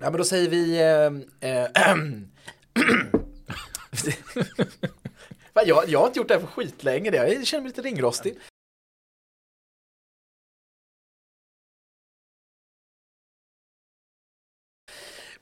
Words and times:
Ja, 0.00 0.10
men 0.10 0.18
då 0.18 0.24
säger 0.24 0.48
vi... 0.50 0.80
Eh, 0.80 1.06
eh, 1.50 1.96
jag, 5.66 5.88
jag 5.88 5.98
har 5.98 6.06
inte 6.06 6.18
gjort 6.18 6.28
det 6.28 6.34
här 6.34 6.40
för 6.40 6.46
skitlänge. 6.46 7.10
Jag 7.10 7.46
känner 7.46 7.62
mig 7.62 7.68
lite 7.68 7.82
ringrostig. 7.82 8.38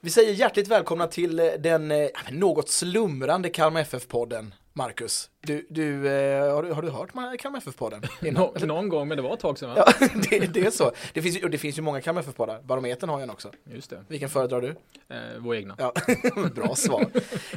Vi 0.00 0.10
säger 0.10 0.32
hjärtligt 0.32 0.68
välkomna 0.68 1.06
till 1.06 1.36
den 1.36 1.90
eh, 1.90 2.08
något 2.30 2.68
slumrande 2.68 3.50
Kalmar 3.50 3.80
FF-podden. 3.80 4.54
Marcus, 4.76 5.30
du, 5.40 5.66
du, 5.70 6.08
eh, 6.08 6.54
har, 6.54 6.62
har 6.62 6.82
du 6.82 6.90
hört 6.90 7.10
Kalmar 7.38 7.58
FF-podden? 7.58 8.02
Nå, 8.32 8.54
någon 8.60 8.88
gång, 8.88 9.08
men 9.08 9.16
det 9.16 9.22
var 9.22 9.34
ett 9.34 9.40
tag 9.40 9.58
sedan? 9.58 9.72
Ja, 9.76 9.92
det, 10.30 10.38
det 10.38 10.60
är 10.60 10.70
så. 10.70 10.92
Det 11.12 11.22
finns, 11.22 11.36
ju, 11.42 11.48
det 11.48 11.58
finns 11.58 11.78
ju 11.78 11.82
många 11.82 12.00
Kalmar 12.00 12.20
FF-poddar. 12.22 12.62
Barometern 12.62 13.10
har 13.10 13.18
ju 13.18 13.22
en 13.22 13.30
också. 13.30 13.50
Just 13.64 13.90
det. 13.90 14.04
Vilken 14.08 14.28
föredrar 14.28 14.60
du? 14.60 14.68
Eh, 14.68 15.16
vår 15.38 15.56
egna. 15.56 15.74
Ja, 15.78 15.92
bra 16.54 16.74
svar. 16.74 17.06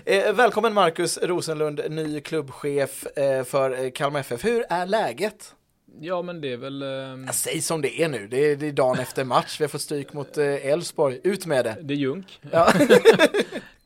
Eh, 0.05 0.34
välkommen 0.34 0.74
Marcus 0.74 1.18
Rosenlund, 1.18 1.82
ny 1.90 2.22
klubbchef 2.22 3.05
eh, 3.18 3.44
för 3.44 3.84
eh, 3.84 3.91
Kalmar 3.91 4.20
FF. 4.20 4.46
Hur 4.46 4.66
är 4.70 4.86
läget? 4.86 5.55
Ja, 6.02 6.22
men 6.22 6.41
det 6.41 6.54
är 6.54 6.58
väl... 6.58 6.84
Um... 6.84 7.26
Ja, 7.26 7.34
säg 7.34 7.62
som 7.62 7.82
det 7.82 8.02
är 8.02 8.10
nu. 8.10 8.27
Det 8.27 8.38
är, 8.38 8.55
det 8.55 8.68
är 8.68 8.72
dagen 8.72 8.99
efter 8.99 9.24
match. 9.24 9.60
Vi 9.60 9.63
har 9.63 9.70
fått 9.70 9.82
stryk 9.82 10.13
mot 10.13 10.38
Elfsborg. 10.38 11.20
Eh, 11.24 11.32
Ut 11.32 11.46
med 11.46 11.66
det. 11.66 11.77
Det 11.82 11.94
är 11.94 11.98
junk. 11.98 12.40
Ja. 12.52 12.74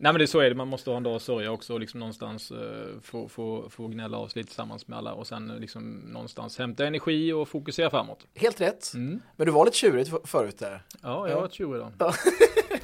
Nej, 0.03 0.13
men 0.13 0.19
det 0.19 0.25
är 0.25 0.27
så 0.27 0.39
är 0.39 0.49
det. 0.49 0.55
Man 0.55 0.67
måste 0.67 0.89
ha 0.89 0.97
en 0.97 1.03
dag 1.03 1.15
att 1.15 1.21
sörja 1.21 1.51
också 1.51 1.73
och 1.73 1.79
liksom 1.79 1.99
någonstans 1.99 2.51
uh, 2.51 2.57
få, 3.01 3.27
få, 3.27 3.69
få 3.69 3.87
gnälla 3.87 4.17
av 4.17 4.27
sig 4.27 4.39
lite 4.39 4.47
tillsammans 4.47 4.87
med 4.87 4.97
alla 4.97 5.13
och 5.13 5.27
sen 5.27 5.51
uh, 5.51 5.59
liksom 5.59 5.91
någonstans 5.91 6.57
hämta 6.57 6.85
energi 6.85 7.33
och 7.33 7.47
fokusera 7.49 7.89
framåt. 7.89 8.25
Helt 8.35 8.61
rätt. 8.61 8.93
Mm. 8.93 9.21
Men 9.35 9.45
du 9.45 9.51
var 9.51 9.65
lite 9.65 9.77
tjurig 9.77 10.07
förut 10.23 10.59
där. 10.59 10.81
Ja, 11.01 11.29
jag 11.29 11.35
varit 11.35 11.53
tjurig 11.53 11.85
då. 11.97 12.13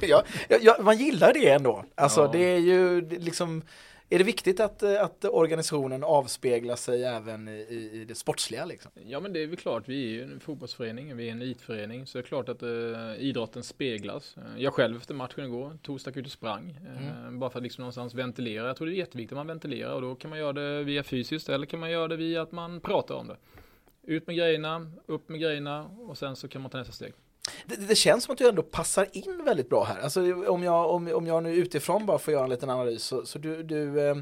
ja, 0.00 0.22
ja, 0.60 0.76
man 0.80 0.96
gillar 0.96 1.32
det 1.32 1.48
ändå. 1.48 1.84
Alltså, 1.94 2.20
ja. 2.20 2.30
det 2.32 2.44
är 2.44 2.58
ju 2.58 3.08
liksom 3.18 3.62
är 4.12 4.18
det 4.18 4.24
viktigt 4.24 4.60
att, 4.60 4.82
eh, 4.82 5.02
att 5.02 5.24
organisationen 5.24 6.04
avspeglar 6.04 6.76
sig 6.76 7.04
även 7.04 7.48
i, 7.48 7.90
i 7.92 8.04
det 8.08 8.14
sportsliga? 8.14 8.64
Liksom? 8.64 8.90
Ja 9.06 9.20
men 9.20 9.32
det 9.32 9.42
är 9.42 9.46
väl 9.46 9.56
klart, 9.56 9.88
vi 9.88 10.04
är 10.04 10.08
ju 10.08 10.22
en 10.22 10.40
fotbollsförening, 10.40 11.16
vi 11.16 11.28
är 11.28 11.32
en 11.32 11.42
elitförening 11.42 12.06
så 12.06 12.18
det 12.18 12.22
är 12.22 12.26
klart 12.26 12.48
att 12.48 12.62
uh, 12.62 13.14
idrotten 13.18 13.62
speglas. 13.62 14.36
Uh, 14.38 14.62
jag 14.62 14.74
själv 14.74 14.96
efter 14.96 15.14
matchen 15.14 15.44
igår 15.44 15.78
tog 15.82 16.00
stack 16.00 16.16
ut 16.16 16.26
och 16.26 16.32
sprang. 16.32 16.78
Uh, 16.86 17.20
mm. 17.22 17.38
Bara 17.38 17.50
för 17.50 17.58
att 17.58 17.62
liksom 17.62 17.82
någonstans 17.82 18.14
ventilera. 18.14 18.66
Jag 18.66 18.76
tror 18.76 18.86
det 18.86 18.94
är 18.94 18.96
jätteviktigt 18.96 19.32
att 19.32 19.36
man 19.36 19.46
ventilerar 19.46 19.94
och 19.94 20.02
då 20.02 20.14
kan 20.14 20.30
man 20.30 20.38
göra 20.38 20.52
det 20.52 20.84
via 20.84 21.02
fysiskt 21.02 21.48
eller 21.48 21.66
kan 21.66 21.80
man 21.80 21.90
göra 21.90 22.08
det 22.08 22.16
via 22.16 22.42
att 22.42 22.52
man 22.52 22.80
pratar 22.80 23.14
om 23.14 23.28
det. 23.28 23.36
Ut 24.02 24.26
med 24.26 24.36
grejerna, 24.36 24.92
upp 25.06 25.28
med 25.28 25.40
grejerna 25.40 25.86
och 26.08 26.18
sen 26.18 26.36
så 26.36 26.48
kan 26.48 26.62
man 26.62 26.70
ta 26.70 26.78
nästa 26.78 26.92
steg. 26.92 27.12
Det, 27.66 27.76
det, 27.76 27.94
känns 27.94 28.24
som 28.24 28.32
att 28.32 28.38
du 28.38 28.48
ändå 28.48 28.62
passar 28.62 29.06
in 29.12 29.42
väldigt 29.44 29.68
bra 29.68 29.84
här. 29.84 30.00
Alltså 30.00 30.20
om 30.48 30.62
jag, 30.62 30.90
om, 30.90 31.14
om 31.14 31.26
jag 31.26 31.42
nu 31.42 31.54
utifrån 31.54 32.06
bara 32.06 32.18
får 32.18 32.32
göra 32.32 32.44
en 32.44 32.50
liten 32.50 32.70
analys 32.70 33.02
så, 33.02 33.26
så 33.26 33.38
du, 33.38 33.62
du, 33.62 34.00
eh, 34.00 34.16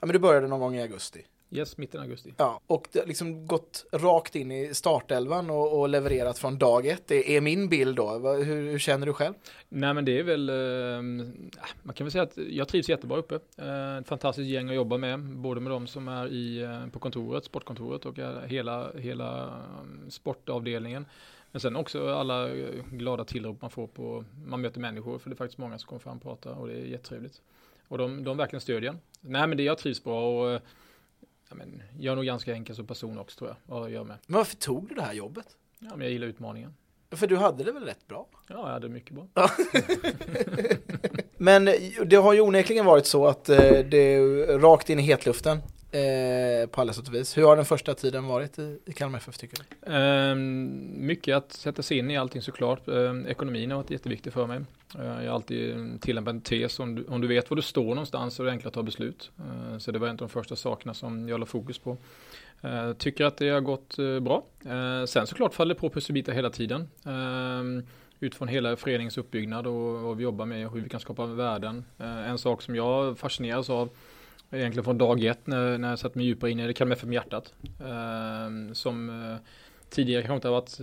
ja, 0.00 0.06
men 0.06 0.08
du 0.08 0.18
började 0.18 0.48
någon 0.48 0.60
gång 0.60 0.76
i 0.76 0.82
augusti. 0.82 1.24
Yes, 1.54 1.76
mitten 1.76 2.00
av 2.00 2.04
augusti. 2.04 2.34
Ja, 2.36 2.60
och 2.66 2.88
liksom 3.06 3.46
gått 3.46 3.84
rakt 3.92 4.36
in 4.36 4.52
i 4.52 4.74
startelvan 4.74 5.50
och, 5.50 5.80
och 5.80 5.88
levererat 5.88 6.38
från 6.38 6.58
dag 6.58 6.86
ett. 6.86 7.02
Det 7.06 7.36
är 7.36 7.40
min 7.40 7.68
bild 7.68 7.96
då. 7.96 8.10
Hur, 8.18 8.44
hur, 8.44 8.78
känner 8.78 9.06
du 9.06 9.12
själv? 9.12 9.34
Nej, 9.68 9.94
men 9.94 10.04
det 10.04 10.18
är 10.18 10.22
väl, 10.22 10.48
eh, 10.48 11.02
man 11.82 11.94
kan 11.94 12.04
väl 12.04 12.10
säga 12.10 12.22
att 12.22 12.36
jag 12.36 12.68
trivs 12.68 12.88
jättebra 12.88 13.18
uppe. 13.18 13.34
Eh, 13.56 13.96
ett 13.96 14.08
fantastiskt 14.08 14.48
gäng 14.48 14.68
att 14.68 14.74
jobba 14.74 14.96
med, 14.96 15.20
både 15.20 15.60
med 15.60 15.72
de 15.72 15.86
som 15.86 16.08
är 16.08 16.28
i, 16.28 16.62
eh, 16.62 16.86
på 16.86 16.98
kontoret, 16.98 17.44
sportkontoret 17.44 18.06
och 18.06 18.18
eh, 18.18 18.42
hela, 18.46 18.92
hela 18.92 19.60
sportavdelningen. 20.08 21.06
Men 21.52 21.60
sen 21.60 21.76
också 21.76 22.08
alla 22.08 22.48
glada 22.90 23.24
tillrop 23.24 23.62
man 23.62 23.70
får 23.70 23.86
på, 23.86 24.24
man 24.46 24.60
möter 24.60 24.80
människor, 24.80 25.18
för 25.18 25.30
det 25.30 25.34
är 25.34 25.36
faktiskt 25.36 25.58
många 25.58 25.78
som 25.78 25.88
kommer 25.88 26.00
fram 26.00 26.16
och 26.16 26.22
pratar 26.22 26.52
och 26.52 26.68
det 26.68 26.74
är 26.74 26.84
jättetrevligt. 26.84 27.40
Och 27.88 27.98
de, 27.98 28.24
de 28.24 28.36
verkligen 28.36 28.60
stödjer 28.60 28.90
en. 28.90 28.98
Nej 29.20 29.46
men 29.46 29.56
det 29.56 29.62
jag 29.62 29.78
trivs 29.78 30.04
bra 30.04 30.44
och 30.44 30.60
ja, 31.48 31.54
men, 31.54 31.82
jag 31.98 32.12
är 32.12 32.16
nog 32.16 32.24
ganska 32.24 32.52
enkel 32.52 32.76
som 32.76 32.86
person 32.86 33.18
också 33.18 33.38
tror 33.38 33.56
jag. 33.66 33.76
Och 33.76 33.90
jag 33.90 34.06
med. 34.06 34.16
Men 34.26 34.36
varför 34.36 34.56
tog 34.56 34.88
du 34.88 34.94
det 34.94 35.02
här 35.02 35.12
jobbet? 35.12 35.56
Ja 35.78 35.90
men 35.90 36.00
jag 36.00 36.10
gillar 36.10 36.26
utmaningen. 36.26 36.74
För 37.10 37.26
du 37.26 37.36
hade 37.36 37.64
det 37.64 37.72
väl 37.72 37.84
rätt 37.84 38.08
bra? 38.08 38.26
Ja, 38.48 38.54
jag 38.54 38.66
hade 38.66 38.88
det 38.88 38.94
mycket 38.94 39.14
bra. 39.14 39.26
men 41.36 41.64
det 42.06 42.16
har 42.16 42.32
ju 42.32 42.40
onekligen 42.40 42.84
varit 42.84 43.06
så 43.06 43.26
att 43.26 43.48
eh, 43.48 43.58
det 43.58 44.14
är 44.14 44.58
rakt 44.58 44.90
in 44.90 44.98
i 44.98 45.02
hetluften 45.02 45.58
eh, 45.92 46.66
på 46.66 46.80
alla 46.80 46.92
sätt 46.92 47.08
och 47.08 47.14
vis. 47.14 47.38
Hur 47.38 47.44
har 47.44 47.56
den 47.56 47.64
första 47.64 47.94
tiden 47.94 48.26
varit 48.26 48.58
i, 48.58 48.78
i 48.86 48.92
Kalmar 48.92 49.18
FF 49.18 49.38
tycker 49.38 49.58
du? 49.58 49.92
Eh, 49.92 50.34
mycket 51.06 51.36
att 51.36 51.52
sätta 51.52 51.82
sig 51.82 51.98
in 51.98 52.10
i 52.10 52.16
allting 52.16 52.42
såklart. 52.42 52.88
Eh, 52.88 53.14
ekonomin 53.26 53.70
har 53.70 53.78
varit 53.78 53.90
jätteviktig 53.90 54.32
för 54.32 54.46
mig. 54.46 54.60
Eh, 54.98 55.04
jag 55.04 55.30
har 55.30 55.34
alltid 55.34 55.76
tillämpat 56.00 56.34
en 56.34 56.40
tes, 56.40 56.78
om 56.78 56.94
du, 56.94 57.04
om 57.04 57.20
du 57.20 57.28
vet 57.28 57.50
var 57.50 57.56
du 57.56 57.62
står 57.62 57.88
någonstans 57.88 58.34
så 58.34 58.42
är 58.42 58.46
det 58.46 58.52
enklare 58.52 58.68
att 58.68 58.74
ta 58.74 58.82
beslut. 58.82 59.30
Eh, 59.38 59.78
så 59.78 59.92
det 59.92 59.98
var 59.98 60.08
en 60.08 60.12
av 60.12 60.16
de 60.16 60.28
första 60.28 60.56
sakerna 60.56 60.94
som 60.94 61.28
jag 61.28 61.40
la 61.40 61.46
fokus 61.46 61.78
på. 61.78 61.96
Eh, 62.60 62.92
tycker 62.92 63.24
att 63.24 63.36
det 63.36 63.48
har 63.48 63.60
gått 63.60 63.98
eh, 63.98 64.20
bra. 64.20 64.44
sen 65.06 65.26
såklart 65.26 65.54
faller 65.54 65.74
det 65.74 65.80
på 65.80 65.90
pusselbitar 65.90 66.32
hela 66.32 66.50
tiden 66.50 66.88
ehm, 67.06 67.86
utifrån 68.20 68.48
hela 68.48 68.76
föreningens 68.76 69.18
uppbyggnad 69.18 69.66
och 69.66 70.00
vad 70.00 70.16
vi 70.16 70.22
jobbar 70.22 70.46
med 70.46 70.66
och 70.66 70.72
hur 70.74 70.80
vi 70.80 70.88
kan 70.88 71.00
skapa 71.00 71.26
värden. 71.26 71.84
En 71.98 72.38
sak 72.38 72.62
som 72.62 72.76
jag 72.76 73.18
fascineras 73.18 73.70
av 73.70 73.88
egentligen 74.52 74.84
från 74.84 74.98
dag 74.98 75.24
ett 75.24 75.46
när, 75.46 75.78
när 75.78 75.88
jag 75.88 75.98
satt 75.98 76.14
mig 76.14 76.26
djupare 76.26 76.50
in 76.50 76.60
i 76.60 76.66
det, 76.66 76.72
Kalmar 76.72 76.96
FF 76.96 77.04
med 77.04 77.14
hjärtat. 77.14 77.54
Eh, 77.80 78.72
som 78.72 79.10
eh, 79.10 79.36
tidigare 79.90 80.22
kanske 80.22 80.34
inte 80.34 80.48
har 80.48 80.52
varit 80.52 80.80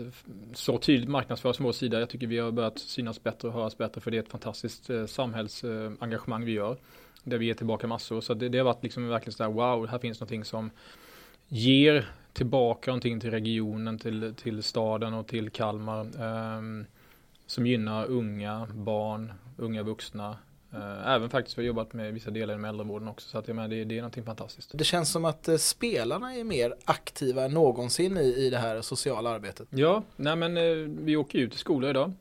så 0.54 0.78
tydligt 0.78 1.10
marknadsförd 1.10 1.56
från 1.56 1.66
vår 1.66 1.72
sida. 1.72 2.00
Jag 2.00 2.10
tycker 2.10 2.28
vi 2.28 2.38
har 2.38 2.52
börjat 2.52 2.80
synas 2.80 3.24
bättre 3.24 3.48
och 3.48 3.54
höras 3.54 3.78
bättre 3.78 4.02
för 4.02 4.12
det 4.12 4.18
är 4.18 4.22
ett 4.22 4.30
fantastiskt 4.30 4.90
eh, 4.90 5.06
samhällsengagemang 5.06 6.46
vi 6.46 6.52
gör. 6.52 6.78
Där 7.24 7.38
vi 7.38 7.46
ger 7.46 7.54
tillbaka 7.54 7.88
massor. 7.88 8.22
Så 8.22 8.34
det, 8.34 8.50
det 8.50 8.58
har 8.58 8.66
varit 8.66 8.84
liksom 8.84 9.08
verkligen 9.08 9.34
sådär 9.34 9.52
wow, 9.52 9.88
här 9.88 10.00
finns 10.00 10.20
någonting 10.20 10.46
som 10.46 10.72
ger 11.48 12.10
tillbaka 12.34 12.92
någonting 12.92 13.20
till 13.20 13.32
regionen, 13.32 14.00
till, 14.00 14.34
till 14.36 14.64
staden 14.64 15.14
och 15.14 15.28
till 15.28 15.50
Kalmar. 15.50 16.22
Ehm, 16.22 16.86
som 17.46 17.68
gynnar 17.68 18.06
unga, 18.06 18.68
barn, 18.74 19.34
unga 19.58 19.84
vuxna, 19.84 20.38
även 21.06 21.30
faktiskt 21.30 21.56
för 21.56 21.62
jobbat 21.62 21.94
med 21.94 22.14
vissa 22.14 22.32
delar 22.32 22.54
inom 22.54 22.66
äldrevården 22.66 23.08
också. 23.08 23.30
Så 23.30 23.38
att 23.38 23.48
jag 23.48 23.56
menar, 23.56 23.70
det, 23.70 23.84
det 23.84 23.96
är 23.96 24.02
någonting 24.02 24.24
fantastiskt. 24.24 24.72
Det 24.74 24.84
känns 24.84 25.12
som 25.12 25.26
att 25.26 25.48
eh, 25.48 25.58
spelarna 25.58 26.36
är 26.36 26.44
mer 26.44 26.76
aktiva 26.86 27.46
än 27.46 27.52
någonsin 27.52 28.18
i, 28.18 28.34
i 28.38 28.50
det 28.50 28.58
här 28.58 28.82
sociala 28.82 29.30
arbetet. 29.30 29.68
Ja, 29.70 30.04
nej 30.16 30.36
men 30.36 30.58
eh, 30.58 30.64
vi 31.04 31.16
åker 31.16 31.40
ut 31.40 31.52
till 31.52 31.60
skolor 31.60 31.90
idag 31.90 32.14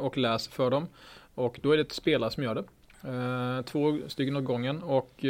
och 0.00 0.18
läser 0.18 0.52
för 0.52 0.70
dem. 0.70 0.86
Och 1.34 1.58
då 1.62 1.72
är 1.72 1.76
det 1.76 1.82
ett 1.82 1.92
spelare 1.92 2.30
som 2.30 2.42
gör 2.42 2.54
det. 2.54 3.62
två 3.62 3.98
stycken 4.06 4.36
åt 4.36 4.44
gången 4.44 4.82
och 4.82 5.24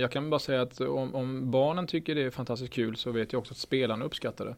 jag 0.00 0.10
kan 0.10 0.30
bara 0.30 0.38
säga 0.38 0.62
att 0.62 0.80
om, 0.80 1.14
om, 1.14 1.50
barnen 1.50 1.86
tycker 1.86 2.14
det 2.14 2.22
är 2.22 2.30
fantastiskt 2.30 2.72
kul 2.72 2.96
så 2.96 3.10
vet 3.10 3.32
jag 3.32 3.40
också 3.40 3.52
att 3.52 3.58
spelarna 3.58 4.04
uppskattar 4.04 4.44
det. 4.44 4.56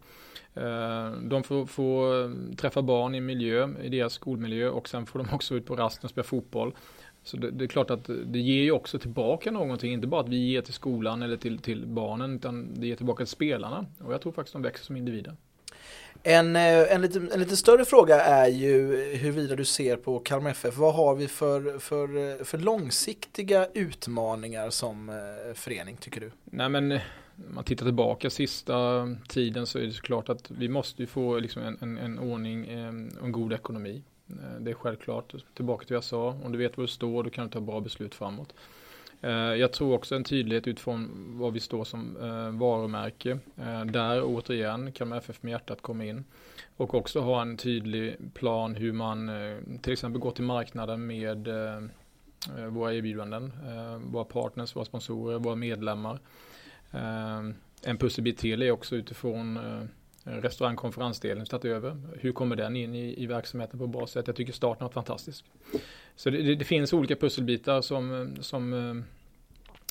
de 1.29 1.43
får, 1.43 1.67
får 1.67 2.57
träffa 2.57 2.83
barn 2.83 3.15
i 3.15 3.21
miljö, 3.21 3.69
i 3.83 3.89
deras 3.89 4.13
skolmiljö 4.13 4.69
och 4.69 4.89
sen 4.89 5.07
får 5.07 5.19
de 5.19 5.35
också 5.35 5.55
ut 5.55 5.67
på 5.67 5.77
rasten 5.77 6.05
och 6.05 6.11
spela 6.11 6.25
fotboll. 6.25 6.73
Så 7.27 7.37
det, 7.37 7.51
det, 7.51 7.65
är 7.65 7.69
klart 7.69 7.91
att 7.91 8.11
det 8.27 8.39
ger 8.39 8.63
ju 8.63 8.71
också 8.71 8.99
tillbaka 8.99 9.51
någonting, 9.51 9.93
inte 9.93 10.07
bara 10.07 10.21
att 10.21 10.29
vi 10.29 10.37
ger 10.37 10.63
till 10.63 10.75
skolan 10.75 11.23
eller 11.23 11.37
till, 11.37 11.59
till 11.59 11.87
barnen, 11.87 12.37
utan 12.37 12.81
det 12.81 12.87
ger 12.87 12.97
tillbaka 12.97 13.25
till 13.25 13.33
spelarna. 13.33 13.87
Och 14.05 14.13
jag 14.13 14.21
tror 14.21 14.33
faktiskt 14.33 14.53
de 14.53 14.63
växer 14.63 14.85
som 14.85 14.97
individer. 14.97 15.37
En, 16.23 16.57
eh, 16.57 16.93
en, 16.95 17.03
lite, 17.03 17.19
en 17.19 17.41
lite 17.41 17.57
större 17.57 17.85
fråga 17.85 18.21
är 18.21 18.49
ju 18.49 18.97
huruvida 19.17 19.57
du 19.57 19.65
ser 19.65 19.97
på 19.97 20.19
Kalmar 20.19 20.51
FF. 20.51 20.77
Vad 20.77 20.95
har 20.95 21.15
vi 21.15 21.29
för, 21.29 21.79
för, 21.79 22.45
för 22.45 22.59
långsiktiga 22.59 23.67
utmaningar 23.75 24.71
som 24.71 25.09
eh, 25.09 25.55
förening 25.55 25.97
tycker 25.97 26.21
du? 26.21 26.31
Nej 26.45 26.69
men 26.69 26.93
om 26.93 26.99
man 27.55 27.65
tittar 27.65 27.87
tillbaka 27.87 28.31
sista 28.31 29.09
tiden 29.29 29.67
så 29.67 29.79
är 29.79 29.83
det 29.83 29.93
såklart 29.93 30.29
att 30.29 30.51
vi 30.51 30.69
måste 30.69 31.03
ju 31.03 31.07
få 31.07 31.39
liksom 31.39 31.63
en, 31.63 31.79
en, 31.81 31.99
en 31.99 32.19
ordning 32.19 32.67
en, 32.67 33.19
en 33.23 33.33
god 33.33 33.53
ekonomi. 33.53 34.03
Eh, 34.31 34.61
det 34.61 34.71
är 34.71 34.75
självklart. 34.75 35.35
Tillbaka 35.55 35.87
till 35.87 35.95
vad 35.95 35.97
jag 35.97 36.05
sa, 36.05 36.29
om 36.45 36.53
du 36.53 36.59
vet 36.59 36.77
var 36.77 36.83
du 36.83 36.89
står 36.89 37.23
då 37.23 37.31
kan 37.31 37.45
du 37.47 37.51
ta 37.51 37.61
bra 37.61 37.81
beslut 37.81 38.15
framåt. 38.15 38.55
Eh, 39.21 39.31
jag 39.31 39.73
tror 39.73 39.95
också 39.95 40.15
en 40.15 40.25
tydlighet 40.25 40.67
utifrån 40.67 41.11
vad 41.39 41.53
vi 41.53 41.61
står 41.61 41.85
som 41.85 42.17
eh, 42.17 42.59
varumärke. 42.59 43.39
Där 43.85 44.23
återigen 44.25 44.93
kan 44.93 45.13
FF 45.13 45.43
med 45.43 45.51
hjärtat 45.51 45.83
komma 45.83 46.05
in. 46.05 46.25
Och 46.77 46.95
också 46.95 47.21
ha 47.21 47.43
en 47.43 47.57
tydlig 47.57 48.17
plan 48.35 48.75
hur 48.75 48.93
man 48.93 49.31
till 49.83 49.93
exempel 49.93 50.21
går 50.21 50.31
till 50.31 50.45
marknaden 50.45 51.07
med 51.07 51.49
våra 52.69 52.95
erbjudanden, 52.95 53.53
våra 54.05 54.25
partners, 54.25 54.77
våra 54.77 54.85
sponsorer, 54.85 55.39
våra 55.39 55.55
medlemmar. 55.55 56.19
En 57.83 57.99
pusselbit 57.99 58.39
till 58.39 58.63
är 58.63 58.71
också 58.71 58.97
utifrån 58.97 59.59
Eh, 60.27 60.33
restaurangkonferensdelen 60.33 61.47
tagit 61.47 61.65
över. 61.65 61.97
Hur 62.21 62.33
kommer 62.33 62.57
den 62.57 62.77
in 62.77 62.95
i, 62.95 63.23
i 63.23 63.27
verksamheten 63.27 63.79
på 63.79 63.85
ett 63.85 63.91
bra 63.91 64.07
sätt? 64.07 64.27
Jag 64.27 64.37
tycker 64.37 64.53
starten 64.53 64.83
har 64.83 64.89
varit 64.89 64.95
fantastisk. 64.95 65.45
Så 66.17 66.31
det, 66.31 66.43
det, 66.43 66.55
det 66.55 66.65
finns 66.65 66.93
olika 66.93 67.17
pusselbitar 67.17 67.81
som, 67.81 68.37
som 68.41 68.73
eh, 68.73 68.95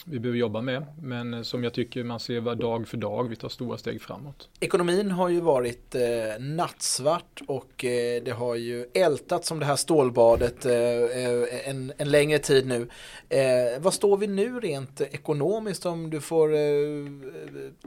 vi 0.08 0.20
behöver 0.20 0.40
jobba 0.40 0.62
med. 0.62 0.86
Men 1.02 1.46
som 1.46 1.64
jag 1.64 1.74
tycker 1.74 2.04
man 2.04 2.20
ser 2.20 2.56
dag 2.56 2.88
för 2.88 2.98
dag, 2.98 3.30
vi 3.30 3.36
tar 3.36 3.50
stora 3.50 3.78
steg 3.78 4.02
framåt. 4.02 4.50
Ekonomin 4.60 5.12
har 5.12 5.30
ju 5.30 5.42
varit 5.42 5.96
eh, 5.96 6.02
nattsvart 6.40 7.42
och 7.48 7.86
eh, 7.86 8.24
det 8.24 8.32
har 8.32 8.56
ju 8.56 8.86
ältat 8.94 9.46
som 9.46 9.60
det 9.60 9.66
här 9.66 9.76
stålbadet 9.76 10.66
eh, 10.66 11.70
en, 11.70 11.94
en 11.98 12.12
längre 12.12 12.40
tid 12.40 12.68
nu. 12.68 12.88
Eh, 13.30 13.82
vad 13.82 13.94
står 13.94 14.18
vi 14.18 14.28
nu 14.28 14.60
rent 14.60 15.02
ekonomiskt 15.02 15.86
om 15.86 16.10
du 16.10 16.22
får 16.22 16.54
eh, 16.54 16.60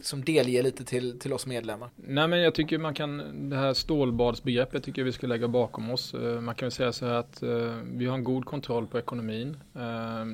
som 0.03 0.25
delge 0.25 0.63
lite 0.63 0.85
till, 0.85 1.19
till 1.19 1.33
oss 1.33 1.47
medlemmar? 1.47 1.91
Nej 1.97 2.29
men 2.29 2.41
jag 2.41 2.55
tycker 2.55 2.79
man 2.79 2.95
kan, 2.95 3.51
det 3.51 3.57
här 3.57 3.75
stålbadsbegreppet 3.75 4.85
tycker 4.85 5.01
jag 5.01 5.07
vi 5.07 5.13
ska 5.13 5.27
lägga 5.27 5.49
bakom 5.49 5.91
oss. 5.91 6.15
Eh, 6.15 6.41
man 6.41 6.55
kan 6.55 6.67
väl 6.67 6.73
säga 6.73 6.93
så 6.93 7.07
här 7.07 7.15
att 7.15 7.43
eh, 7.43 7.77
vi 7.93 8.07
har 8.07 8.15
en 8.15 8.25
god 8.25 8.45
kontroll 8.45 8.87
på 8.87 8.99
ekonomin. 8.99 9.57
Eh, 9.75 10.25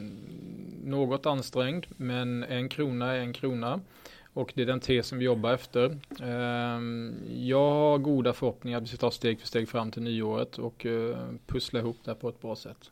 något 0.84 1.26
ansträngd 1.26 1.73
men 1.88 2.44
en 2.44 2.68
krona 2.68 3.12
är 3.12 3.18
en 3.18 3.32
krona. 3.32 3.80
Och 4.34 4.52
det 4.54 4.62
är 4.62 4.66
den 4.66 4.80
tesen 4.80 5.18
vi 5.18 5.24
jobbar 5.24 5.52
efter. 5.52 5.98
Ehm, 6.22 7.14
jag 7.28 7.70
har 7.70 7.98
goda 7.98 8.32
förhoppningar 8.32 8.78
att 8.78 8.84
vi 8.84 8.88
ska 8.88 8.96
ta 8.96 9.10
steg 9.10 9.40
för 9.40 9.46
steg 9.46 9.68
fram 9.68 9.90
till 9.90 10.02
nyåret 10.02 10.58
och 10.58 10.86
pussla 11.46 11.80
ihop 11.80 11.96
det 12.04 12.14
på 12.14 12.28
ett 12.28 12.40
bra 12.40 12.56
sätt. 12.56 12.90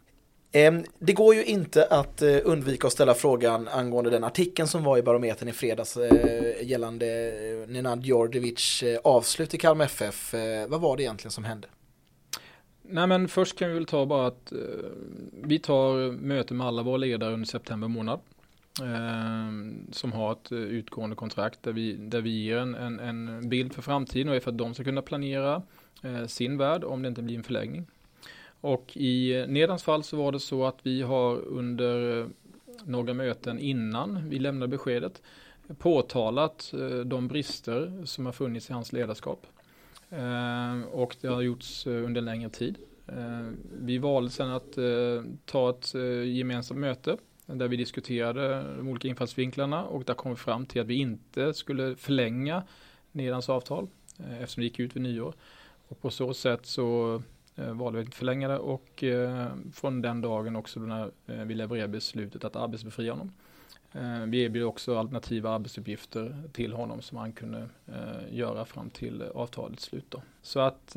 Ehm, 0.52 0.84
det 0.99 1.12
går 1.12 1.34
ju 1.34 1.44
inte 1.44 1.87
att 1.87 2.23
eh, 2.23 2.38
undvika 2.44 2.87
att 2.87 2.93
ställa 2.93 3.14
frågan 3.14 3.69
angående 3.69 4.11
den 4.11 4.25
artikeln 4.25 4.69
som 4.69 4.85
var 4.85 4.99
i 4.99 5.02
Barometern 5.02 5.49
i 5.49 5.52
fredags 5.52 5.96
eh, 5.96 6.67
gällande 6.67 7.06
eh, 7.06 7.69
Nenad 7.69 8.05
Djordjevic 8.05 8.85
avslut 9.05 9.55
i 9.55 9.58
Kalmar 9.58 9.85
FF. 9.85 10.35
Vad 10.69 10.81
var 10.81 10.96
det 10.96 11.02
egentligen 11.02 11.32
som 11.32 11.44
hände? 11.44 11.69
Nej 12.82 13.06
men 13.06 13.28
först 13.28 13.58
kan 13.58 13.69
vi 13.69 13.75
väl 13.75 13.87
ta 13.87 14.06
bara 14.06 14.26
att 14.26 14.52
vi 15.43 15.58
tar 15.58 16.12
möte 16.12 16.55
med 16.55 16.67
alla 16.67 16.82
våra 16.82 16.96
ledare 16.96 17.35
under 17.35 17.46
september 17.46 17.88
månad. 17.88 18.20
Ehm, 18.80 19.86
som 19.92 20.12
har 20.12 20.32
ett 20.32 20.52
eh, 20.52 20.58
utgående 20.58 21.16
kontrakt 21.16 21.62
där 21.62 21.72
vi, 21.72 21.92
där 21.92 22.20
vi 22.20 22.30
ger 22.30 22.56
en, 22.56 22.74
en, 22.74 23.00
en 23.00 23.48
bild 23.48 23.74
för 23.74 23.82
framtiden 23.82 24.28
och 24.28 24.36
är 24.36 24.40
för 24.40 24.50
att 24.50 24.58
de 24.58 24.74
ska 24.74 24.84
kunna 24.84 25.02
planera 25.02 25.62
eh, 26.02 26.26
sin 26.26 26.58
värld 26.58 26.84
om 26.84 27.02
det 27.02 27.08
inte 27.08 27.22
blir 27.22 27.36
en 27.36 27.42
förlängning. 27.42 27.86
Och 28.60 28.96
i 28.96 29.40
eh, 29.40 29.46
Nedans 29.46 29.82
fall 29.82 30.02
så 30.02 30.16
var 30.16 30.32
det 30.32 30.40
så 30.40 30.64
att 30.64 30.78
vi 30.82 31.02
har 31.02 31.36
under 31.36 32.28
några 32.84 33.14
möten 33.14 33.58
innan 33.58 34.28
vi 34.28 34.38
lämnade 34.38 34.70
beskedet 34.70 35.22
påtalat 35.78 36.75
de 37.04 37.28
brister 37.28 38.02
som 38.04 38.26
har 38.26 38.32
funnits 38.32 38.70
i 38.70 38.72
hans 38.72 38.92
ledarskap. 38.92 39.46
Ehm, 40.10 40.84
och 40.84 41.16
det 41.20 41.28
har 41.28 41.40
gjorts 41.42 41.86
under 41.86 42.20
en 42.20 42.25
längre 42.25 42.50
tid. 42.50 42.78
Ehm, 43.08 43.56
vi 43.80 43.98
valde 43.98 44.30
sedan 44.30 44.50
att 44.50 44.78
ta 45.44 45.70
ett 45.70 45.94
gemensamt 46.25 46.80
möte 46.80 47.16
där 47.46 47.68
vi 47.68 47.76
diskuterade 47.76 48.74
de 48.76 48.88
olika 48.88 49.08
infallsvinklarna 49.08 49.84
och 49.84 50.04
där 50.04 50.14
kom 50.14 50.32
vi 50.32 50.36
fram 50.36 50.66
till 50.66 50.80
att 50.80 50.86
vi 50.86 50.94
inte 50.94 51.54
skulle 51.54 51.96
förlänga 51.96 52.62
Nedans 53.12 53.48
avtal 53.48 53.88
eh, 54.18 54.42
eftersom 54.42 54.60
det 54.60 54.64
gick 54.64 54.78
ut 54.78 54.96
vid 54.96 55.02
nyår. 55.02 55.34
Och 55.88 56.00
på 56.00 56.10
så 56.10 56.34
sätt 56.34 56.66
så 56.66 57.22
eh, 57.56 57.72
valde 57.72 58.00
vi 58.00 58.06
att 58.08 58.14
förlänga 58.14 58.48
det 58.48 58.58
och 58.58 59.04
eh, 59.04 59.46
från 59.72 60.02
den 60.02 60.20
dagen 60.20 60.56
också 60.56 60.80
när 60.80 61.10
vi 61.44 61.54
levererade 61.54 61.88
beslutet 61.88 62.44
att 62.44 62.56
arbetsbefria 62.56 63.12
honom. 63.12 63.32
Vi 64.26 64.42
erbjöd 64.42 64.64
också 64.64 64.98
alternativa 64.98 65.50
arbetsuppgifter 65.50 66.42
till 66.52 66.72
honom 66.72 67.02
som 67.02 67.18
han 67.18 67.32
kunde 67.32 67.68
göra 68.30 68.64
fram 68.64 68.90
till 68.90 69.22
avtalets 69.22 69.84
slut. 69.84 70.04
Då. 70.08 70.22
Så 70.42 70.60
att 70.60 70.96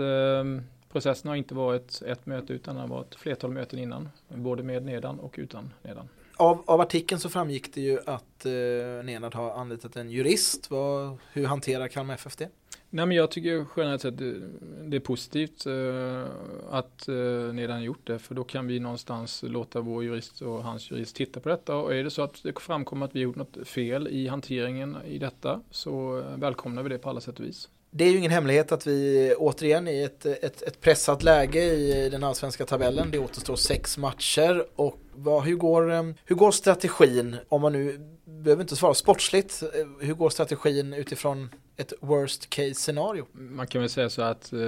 processen 0.92 1.30
har 1.30 1.36
inte 1.36 1.56
varit 1.56 2.02
ett 2.02 2.26
möte 2.26 2.54
utan 2.54 2.76
det 2.76 2.82
har 2.82 2.88
varit 2.88 3.16
flertal 3.16 3.52
möten 3.52 3.80
innan, 3.80 4.10
både 4.28 4.64
med 4.64 4.84
nedan 4.84 5.20
och 5.20 5.36
utan 5.38 5.74
nedan. 5.82 6.10
Av, 6.38 6.64
av 6.66 6.82
artikeln 6.82 7.20
så 7.20 7.30
framgick 7.30 7.74
det 7.74 7.82
ju 7.82 8.00
att 8.06 8.46
eh, 8.46 9.04
Nenad 9.04 9.36
har 9.36 9.52
anlitat 9.52 9.96
en 9.96 10.10
jurist. 10.10 10.72
Vad, 10.72 11.18
hur 11.32 11.46
hanterar 11.46 11.88
Kalmar 11.88 12.14
FF 12.14 12.36
det? 12.36 12.50
Nej, 12.90 13.06
men 13.06 13.18
jag 13.18 13.32
tycker 13.32 13.66
generellt 13.78 14.02
sett 14.02 14.18
det, 14.18 14.42
det 14.84 14.98
är 14.98 15.00
positivt 15.00 15.66
eh, 15.66 16.26
att 16.72 17.08
eh, 17.08 17.54
Nedan 17.54 17.84
gjort 17.84 18.08
det 18.08 18.20
för 18.20 18.36
då 18.36 18.44
kan 18.44 18.68
vi 18.68 18.80
någonstans 18.80 19.44
låta 19.48 19.82
vår 19.82 20.04
jurist 20.04 20.42
och 20.42 20.64
hans 20.64 20.92
jurist 20.92 21.16
titta 21.16 21.40
på 21.40 21.50
detta 21.50 21.76
och 21.76 21.96
är 21.96 22.04
det 22.04 22.12
så 22.12 22.22
att 22.22 22.44
det 22.44 22.60
framkommer 22.60 23.06
att 23.06 23.16
vi 23.16 23.20
gjort 23.20 23.36
något 23.36 23.68
fel 23.68 24.08
i 24.08 24.28
hanteringen 24.28 24.98
i 25.06 25.18
detta 25.18 25.62
så 25.72 26.20
eh, 26.20 26.38
välkomnar 26.38 26.84
vi 26.84 26.90
det 26.90 26.98
på 26.98 27.10
alla 27.10 27.22
sätt 27.22 27.40
och 27.40 27.46
vis. 27.46 27.70
Det 27.98 28.04
är 28.06 28.12
ju 28.12 28.18
ingen 28.18 28.32
hemlighet 28.32 28.72
att 28.72 28.88
vi 28.88 29.34
återigen 29.38 29.88
i 29.88 30.02
ett, 30.02 30.26
ett, 30.26 30.62
ett 30.62 30.82
pressat 30.82 31.24
läge 31.24 31.64
i 31.64 32.10
den 32.10 32.24
allsvenska 32.24 32.66
tabellen. 32.66 33.12
Det 33.12 33.20
återstår 33.20 33.56
sex 33.56 33.98
matcher 33.98 34.66
och 34.76 35.00
vad, 35.14 35.44
hur, 35.44 35.56
går, 35.56 35.92
ehm, 35.92 36.14
hur 36.26 36.36
går 36.36 36.52
strategin 36.52 37.36
om 37.50 37.62
man 37.62 37.74
nu 37.74 38.00
behöver 38.26 38.64
inte 38.64 38.76
svara 38.76 38.94
sportsligt. 38.94 39.64
Eh, 39.64 40.08
hur 40.08 40.14
går 40.14 40.30
strategin 40.30 40.94
utifrån 40.94 41.50
ett 41.78 41.94
worst 42.00 42.50
case 42.50 42.74
scenario? 42.74 43.26
Man 43.32 43.68
kan 43.68 43.82
väl 43.82 43.90
säga 43.90 44.10
så 44.10 44.22
att 44.22 44.54
eh, 44.54 44.60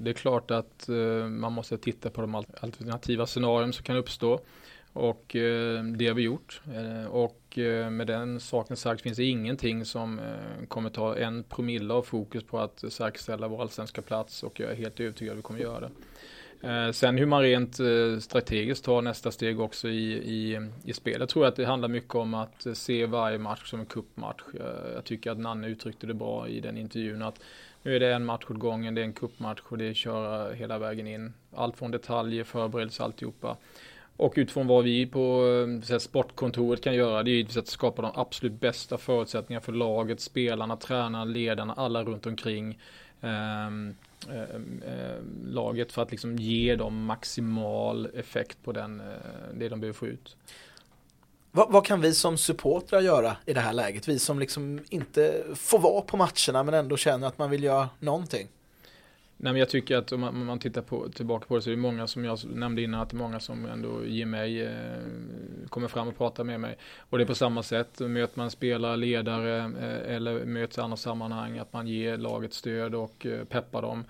det 0.00 0.10
är 0.10 0.14
klart 0.14 0.50
att 0.50 0.88
eh, 0.88 0.94
man 1.28 1.52
måste 1.52 1.78
titta 1.78 2.10
på 2.10 2.20
de 2.20 2.34
alternativa 2.34 3.26
scenarion 3.26 3.72
som 3.72 3.84
kan 3.84 3.96
uppstå. 3.96 4.40
Och 4.92 5.36
eh, 5.36 5.84
det 5.84 6.06
har 6.06 6.14
vi 6.14 6.22
gjort. 6.22 6.60
Eh, 6.66 7.10
och 7.10 7.47
Eh, 7.58 7.90
med 7.90 8.06
den 8.06 8.40
saken 8.40 8.76
sagt 8.76 9.02
finns 9.02 9.16
det 9.16 9.24
ingenting 9.24 9.84
som 9.84 10.18
eh, 10.18 10.66
kommer 10.68 10.90
ta 10.90 11.16
en 11.16 11.42
promille 11.42 11.94
av 11.94 12.02
fokus 12.02 12.44
på 12.44 12.58
att 12.58 12.84
säkerställa 12.88 13.48
vår 13.48 13.62
allsvenska 13.62 14.02
plats 14.02 14.42
och 14.42 14.60
jag 14.60 14.70
är 14.70 14.76
helt 14.76 15.00
övertygad 15.00 15.32
att 15.32 15.38
vi 15.38 15.42
kommer 15.42 15.60
göra 15.60 15.80
det. 15.80 15.90
Eh, 16.68 16.92
sen 16.92 17.18
hur 17.18 17.26
man 17.26 17.42
rent 17.42 17.78
strategiskt 18.22 18.84
tar 18.84 19.02
nästa 19.02 19.30
steg 19.30 19.60
också 19.60 19.88
i, 19.88 20.12
i, 20.12 20.68
i 20.84 20.92
spelet 20.92 21.28
tror 21.28 21.44
jag 21.44 21.50
att 21.50 21.56
det 21.56 21.64
handlar 21.64 21.88
mycket 21.88 22.14
om 22.14 22.34
att 22.34 22.66
se 22.74 23.06
varje 23.06 23.38
match 23.38 23.70
som 23.70 23.80
en 23.80 23.86
kuppmatch. 23.86 24.42
Jag 24.94 25.04
tycker 25.04 25.30
att 25.30 25.38
Nanne 25.38 25.68
uttryckte 25.68 26.06
det 26.06 26.14
bra 26.14 26.48
i 26.48 26.60
den 26.60 26.78
intervjun 26.78 27.22
att 27.22 27.40
nu 27.82 27.96
är 27.96 28.00
det 28.00 28.14
en 28.14 28.24
match 28.24 28.44
åt 28.50 28.58
gången, 28.58 28.94
det 28.94 29.00
är 29.00 29.04
en 29.04 29.12
kuppmatch 29.12 29.60
och 29.68 29.78
det 29.78 29.84
är 29.84 29.94
köra 29.94 30.52
hela 30.52 30.78
vägen 30.78 31.06
in. 31.06 31.32
Allt 31.54 31.76
från 31.76 31.90
detaljer, 31.90 32.44
förberedelse, 32.44 33.02
alltihopa. 33.02 33.56
Och 34.18 34.32
utifrån 34.36 34.66
vad 34.66 34.84
vi 34.84 35.06
på 35.06 35.18
eh, 35.20 35.90
här, 35.90 35.98
sportkontoret 35.98 36.82
kan 36.82 36.94
göra, 36.94 37.22
det 37.22 37.30
är 37.30 37.32
givetvis 37.32 37.56
att 37.56 37.68
skapa 37.68 38.02
de 38.02 38.10
absolut 38.14 38.60
bästa 38.60 38.98
förutsättningarna 38.98 39.64
för 39.64 39.72
laget, 39.72 40.20
spelarna, 40.20 40.76
tränarna, 40.76 41.24
ledarna, 41.24 41.74
alla 41.76 42.04
runt 42.04 42.26
omkring. 42.26 42.78
Eh, 43.20 43.66
eh, 44.86 45.22
laget 45.44 45.92
för 45.92 46.02
att 46.02 46.10
liksom 46.10 46.36
ge 46.36 46.76
dem 46.76 47.04
maximal 47.04 48.08
effekt 48.14 48.58
på 48.64 48.72
den, 48.72 49.00
eh, 49.00 49.06
det 49.54 49.68
de 49.68 49.80
behöver 49.80 49.98
få 49.98 50.06
ut. 50.06 50.36
Vad, 51.50 51.72
vad, 51.72 51.86
kan 51.86 52.00
vi 52.00 52.14
som 52.14 52.38
supportrar 52.38 53.00
göra 53.00 53.36
i 53.46 53.52
det 53.52 53.60
här 53.60 53.72
läget? 53.72 54.08
Vi 54.08 54.18
som 54.18 54.38
liksom 54.38 54.80
inte 54.88 55.44
får 55.54 55.78
vara 55.78 56.00
på 56.02 56.16
matcherna 56.16 56.62
men 56.62 56.74
ändå 56.74 56.96
känner 56.96 57.26
att 57.26 57.38
man 57.38 57.50
vill 57.50 57.64
göra 57.64 57.88
någonting. 57.98 58.48
Nej, 59.40 59.52
men 59.52 59.60
jag 59.60 59.68
tycker 59.68 59.96
att 59.96 60.12
om 60.12 60.20
man, 60.20 60.28
om 60.28 60.46
man 60.46 60.58
tittar 60.58 60.82
på, 60.82 61.08
tillbaka 61.08 61.46
på 61.46 61.56
det 61.56 61.62
så 61.62 61.70
är 61.70 61.74
det 61.74 61.80
många 61.80 62.06
som 62.06 62.24
jag 62.24 62.38
nämnde 62.44 62.82
innan 62.82 63.00
att 63.00 63.10
det 63.10 63.16
är 63.16 63.18
många 63.18 63.40
som 63.40 63.66
ändå 63.66 64.04
ger 64.04 64.26
mig, 64.26 64.62
eh, 64.62 64.72
kommer 65.68 65.88
fram 65.88 66.08
och 66.08 66.18
pratar 66.18 66.44
med 66.44 66.60
mig. 66.60 66.76
Och 66.98 67.18
det 67.18 67.24
är 67.24 67.26
på 67.26 67.34
samma 67.34 67.62
sätt, 67.62 68.00
möter 68.00 68.38
man 68.38 68.50
spelare, 68.50 68.96
ledare 68.96 69.58
eh, 69.58 70.14
eller 70.14 70.44
möts 70.44 70.78
i 70.78 70.80
andra 70.80 70.96
sammanhang, 70.96 71.58
att 71.58 71.72
man 71.72 71.88
ger 71.88 72.16
laget 72.16 72.54
stöd 72.54 72.94
och 72.94 73.26
eh, 73.26 73.44
peppar 73.44 73.82
dem. 73.82 74.04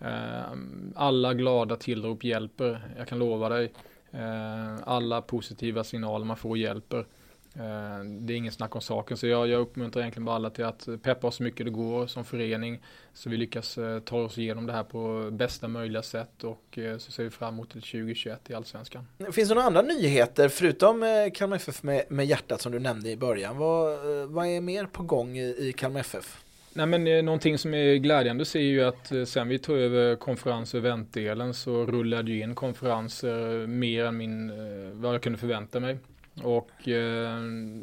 Eh, 0.00 0.58
alla 0.94 1.34
glada 1.34 1.76
tillrop 1.76 2.24
hjälper, 2.24 2.80
jag 2.98 3.08
kan 3.08 3.18
lova 3.18 3.48
dig. 3.48 3.72
Eh, 4.10 4.76
alla 4.84 5.22
positiva 5.22 5.84
signaler 5.84 6.24
man 6.24 6.36
får 6.36 6.58
hjälper. 6.58 7.06
Eh, 7.56 8.04
det 8.04 8.32
är 8.32 8.36
ingen 8.36 8.52
snack 8.52 8.74
om 8.74 8.80
saken, 8.80 9.16
så 9.16 9.26
jag, 9.26 9.48
jag 9.48 9.60
uppmuntrar 9.60 10.02
egentligen 10.02 10.24
bara 10.24 10.36
alla 10.36 10.50
till 10.50 10.64
att 10.64 10.88
peppa 11.02 11.26
oss 11.26 11.36
så 11.36 11.42
mycket 11.42 11.66
det 11.66 11.72
går 11.72 12.06
som 12.06 12.24
förening. 12.24 12.80
Så 13.12 13.30
vi 13.30 13.36
lyckas 13.36 13.78
eh, 13.78 14.00
ta 14.00 14.16
oss 14.16 14.38
igenom 14.38 14.66
det 14.66 14.72
här 14.72 14.84
på 14.84 15.30
bästa 15.32 15.68
möjliga 15.68 16.02
sätt 16.02 16.44
och 16.44 16.78
eh, 16.78 16.98
så 16.98 17.12
ser 17.12 17.24
vi 17.24 17.30
fram 17.30 17.54
emot 17.54 17.70
till 17.70 17.82
2021 17.82 18.50
i 18.50 18.54
Allsvenskan. 18.54 19.06
Finns 19.32 19.48
det 19.48 19.54
några 19.54 19.66
andra 19.66 19.82
nyheter 19.82 20.48
förutom 20.48 21.30
Kalmar 21.34 21.56
FF 21.56 21.82
med, 21.82 22.04
med 22.08 22.26
hjärtat 22.26 22.60
som 22.60 22.72
du 22.72 22.78
nämnde 22.78 23.10
i 23.10 23.16
början? 23.16 23.58
Vad, 23.58 23.98
vad 24.28 24.46
är 24.46 24.60
mer 24.60 24.86
på 24.86 25.02
gång 25.02 25.38
i, 25.38 25.68
i 25.68 25.72
Kalmar 25.76 26.00
FF? 26.00 26.40
Nej 26.72 26.86
men 26.86 27.24
någonting 27.24 27.58
som 27.58 27.74
är 27.74 27.94
glädjande 27.94 28.42
att 28.42 28.48
se 28.48 28.58
är 28.58 28.62
ju 28.62 28.84
att 28.84 29.12
sen 29.26 29.48
vi 29.48 29.58
tog 29.58 29.76
över 29.76 30.16
konferens 30.16 30.74
och 30.74 30.78
eventdelen 30.78 31.54
så 31.54 31.86
rullade 31.86 32.30
ju 32.30 32.42
in 32.42 32.54
konferenser 32.54 33.66
mer 33.66 34.04
än 34.04 34.16
min, 34.16 34.52
vad 35.00 35.14
jag 35.14 35.22
kunde 35.22 35.38
förvänta 35.38 35.80
mig. 35.80 35.98
Och 36.42 36.88
eh, 36.88 37.38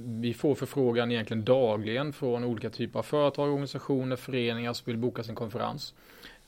vi 0.06 0.34
får 0.34 0.56
förfrågan 0.56 1.12
egentligen 1.12 1.44
dagligen 1.44 2.14
från 2.14 2.44
olika 2.44 2.70
typer 2.70 3.00
av 3.00 3.04
företag, 3.04 3.50
organisationer, 3.50 4.16
föreningar 4.16 4.74
som 4.74 4.86
vill 4.86 4.98
boka 4.98 5.24
sin 5.24 5.36
konferens. 5.36 5.94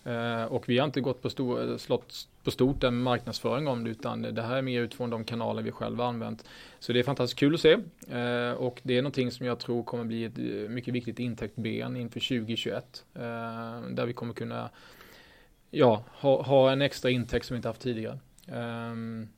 Eh, 0.03 0.43
och 0.43 0.69
vi 0.69 0.77
har 0.77 0.85
inte 0.85 1.01
gått 1.01 1.21
på, 1.21 1.29
stor, 1.29 1.77
slått 1.77 2.27
på 2.43 2.51
stort 2.51 2.83
en 2.83 2.97
marknadsföring 2.97 3.67
om 3.67 3.83
det 3.83 3.89
utan 3.89 4.21
det 4.21 4.41
här 4.41 4.57
är 4.57 4.61
mer 4.61 4.81
utifrån 4.81 5.09
de 5.09 5.23
kanaler 5.23 5.61
vi 5.61 5.71
själva 5.71 6.05
använt. 6.05 6.45
Så 6.79 6.93
det 6.93 6.99
är 6.99 7.03
fantastiskt 7.03 7.39
kul 7.39 7.53
att 7.53 7.59
se 7.59 7.71
eh, 8.09 8.51
och 8.51 8.79
det 8.83 8.97
är 8.97 9.01
någonting 9.01 9.31
som 9.31 9.45
jag 9.45 9.59
tror 9.59 9.83
kommer 9.83 10.03
bli 10.03 10.23
ett 10.23 10.37
eh, 10.37 10.69
mycket 10.69 10.93
viktigt 10.93 11.19
intäktben 11.19 11.95
inför 11.95 12.19
2021. 12.19 13.05
Eh, 13.15 13.21
där 13.89 14.05
vi 14.05 14.13
kommer 14.13 14.33
kunna 14.33 14.69
ja, 15.71 16.03
ha, 16.11 16.41
ha 16.41 16.71
en 16.71 16.81
extra 16.81 17.09
intäkt 17.11 17.45
som 17.45 17.53
vi 17.53 17.57
inte 17.57 17.69
haft 17.69 17.81
tidigare. 17.81 18.19
Um, 18.47 19.29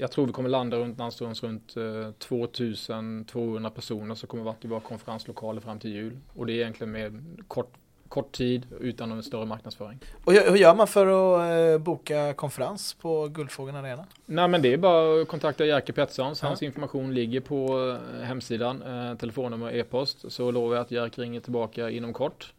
jag 0.00 0.10
tror 0.10 0.26
vi 0.26 0.32
kommer 0.32 0.48
landa 0.48 0.76
runt 0.76 0.98
någonstans 0.98 1.42
runt 1.42 1.74
2200 2.18 3.70
personer 3.70 4.14
som 4.14 4.28
kommer 4.28 4.44
vara 4.44 4.54
i 4.60 4.66
våra 4.66 4.80
konferenslokaler 4.80 5.60
fram 5.60 5.78
till 5.78 5.90
jul. 5.90 6.18
Och 6.34 6.46
det 6.46 6.52
är 6.52 6.56
egentligen 6.56 6.92
med 6.92 7.24
kort 7.48 7.76
kort 8.10 8.32
tid 8.32 8.66
utan 8.80 9.08
någon 9.08 9.22
större 9.22 9.46
marknadsföring. 9.46 9.98
Och 10.24 10.32
hur 10.32 10.56
gör 10.56 10.74
man 10.74 10.86
för 10.86 11.06
att 11.06 11.74
eh, 11.74 11.84
boka 11.84 12.34
konferens 12.34 12.94
på 12.94 13.28
Guldfågeln 13.28 13.76
Arena? 13.76 14.06
Nej 14.26 14.48
men 14.48 14.62
det 14.62 14.72
är 14.72 14.76
bara 14.76 15.22
att 15.22 15.28
kontakta 15.28 15.64
Jerker 15.64 15.92
Petterssons. 15.92 16.40
Hans 16.40 16.62
ja. 16.62 16.66
information 16.66 17.14
ligger 17.14 17.40
på 17.40 17.90
eh, 18.14 18.22
hemsidan, 18.22 18.82
eh, 18.82 19.16
telefonnummer 19.16 19.66
och 19.66 19.72
e-post. 19.72 20.32
Så 20.32 20.50
lovar 20.50 20.74
jag 20.74 20.82
att 20.82 20.90
Jerker 20.90 21.22
ringer 21.22 21.40
tillbaka 21.40 21.90
inom 21.90 22.12
kort. 22.12 22.54